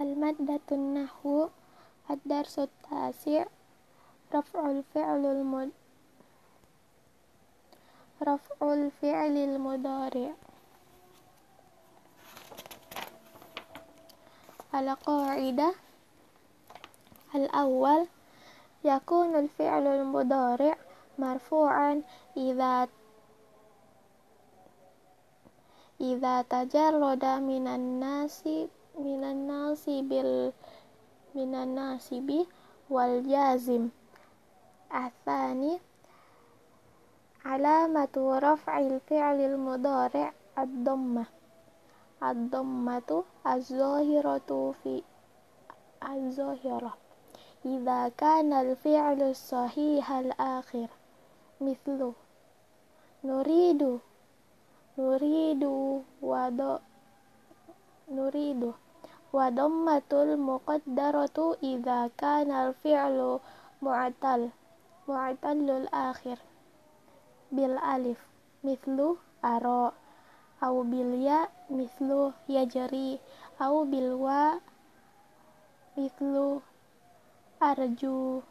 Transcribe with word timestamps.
المادة 0.00 0.60
النحو 0.72 1.48
الدرس 2.10 2.58
التاسع 2.58 3.44
رفع 4.34 4.70
الفعل 4.70 5.26
المد 5.26 5.70
رفع 8.22 8.72
الفعل 8.74 9.36
المضارع. 9.36 10.32
القاعدة 14.74 15.74
الأول 17.34 18.06
يكون 18.84 19.36
الفعل 19.36 19.86
المضارع 19.86 20.76
مرفوعا 21.18 22.02
إذا 22.36 22.88
إذا 26.00 26.42
تجرد 26.42 27.24
من 27.24 27.66
الناس 27.66 28.48
من 28.98 29.24
الناصب 29.24 30.12
من 31.34 31.54
الناصب 31.54 32.46
والجازم 32.90 33.88
الثاني 34.94 35.78
علامة 37.44 38.38
رفع 38.42 38.78
الفعل 38.78 39.40
المضارع 39.40 40.32
الضمة 40.58 41.24
الضمة 42.22 43.24
الظاهرة 43.46 44.74
في 44.82 45.02
الظاهرة 46.08 46.94
إذا 47.64 48.08
كان 48.08 48.52
الفعل 48.52 49.36
صحيح 49.36 50.12
الآخر 50.12 50.88
مثل 51.60 52.12
نريد 53.24 53.98
نريد 54.98 55.64
nuridu 58.16 58.70
wa 59.36 59.44
dhammatul 59.56 60.30
muqaddaratu 60.48 61.46
idza 61.72 61.98
kana 62.20 62.54
al-fi'lu 62.68 63.30
mu'tal 63.84 64.42
mu'talul 65.08 65.86
akhir 65.90 66.38
bil 67.54 67.74
alif 67.94 68.20
mithlu 68.64 69.08
aro 69.42 69.92
au 70.62 70.76
bil 70.86 71.10
ya 71.26 71.50
mithlu 71.76 72.30
yajri 72.54 73.18
au 73.58 73.82
bil 73.90 74.10
wa 74.24 74.60
mithlu 75.96 76.62
arju 77.60 78.42